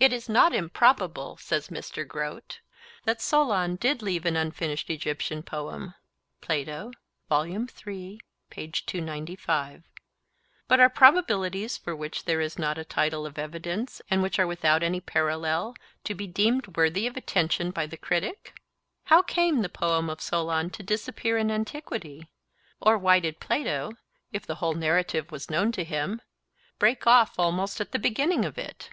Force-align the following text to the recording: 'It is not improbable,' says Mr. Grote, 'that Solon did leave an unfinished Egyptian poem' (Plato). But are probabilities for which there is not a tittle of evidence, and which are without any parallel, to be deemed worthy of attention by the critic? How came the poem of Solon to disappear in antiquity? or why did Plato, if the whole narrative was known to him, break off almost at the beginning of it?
'It 0.00 0.12
is 0.12 0.28
not 0.28 0.52
improbable,' 0.52 1.36
says 1.36 1.68
Mr. 1.68 2.04
Grote, 2.04 2.58
'that 3.04 3.22
Solon 3.22 3.76
did 3.76 4.02
leave 4.02 4.26
an 4.26 4.34
unfinished 4.34 4.90
Egyptian 4.90 5.44
poem' 5.44 5.94
(Plato). 6.40 6.90
But 7.28 7.70
are 10.80 10.88
probabilities 10.88 11.78
for 11.78 11.94
which 11.94 12.24
there 12.24 12.40
is 12.40 12.58
not 12.58 12.78
a 12.78 12.84
tittle 12.84 13.24
of 13.26 13.38
evidence, 13.38 14.02
and 14.10 14.24
which 14.24 14.40
are 14.40 14.46
without 14.48 14.82
any 14.82 15.00
parallel, 15.00 15.76
to 16.02 16.16
be 16.16 16.26
deemed 16.26 16.76
worthy 16.76 17.06
of 17.06 17.16
attention 17.16 17.70
by 17.70 17.86
the 17.86 17.96
critic? 17.96 18.60
How 19.04 19.22
came 19.22 19.62
the 19.62 19.68
poem 19.68 20.10
of 20.10 20.20
Solon 20.20 20.70
to 20.70 20.82
disappear 20.82 21.38
in 21.38 21.48
antiquity? 21.48 22.26
or 22.80 22.98
why 22.98 23.20
did 23.20 23.38
Plato, 23.38 23.92
if 24.32 24.44
the 24.44 24.56
whole 24.56 24.74
narrative 24.74 25.30
was 25.30 25.48
known 25.50 25.70
to 25.70 25.84
him, 25.84 26.20
break 26.80 27.06
off 27.06 27.38
almost 27.38 27.80
at 27.80 27.92
the 27.92 28.00
beginning 28.00 28.44
of 28.44 28.58
it? 28.58 28.90